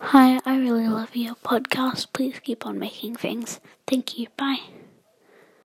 [0.00, 2.12] Hi, I really love your podcast.
[2.12, 3.60] Please keep on making things.
[3.86, 4.28] Thank you.
[4.36, 4.60] Bye.